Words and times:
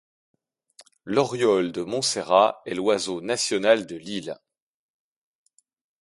L’Oriole 1.05 1.71
de 1.71 1.83
Montserrat 1.83 2.63
est 2.65 2.73
l’oiseau 2.73 3.21
national 3.21 3.85
de 3.85 3.97
l’île. 3.97 4.35